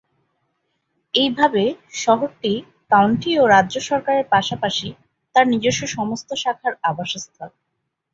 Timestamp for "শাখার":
6.43-6.73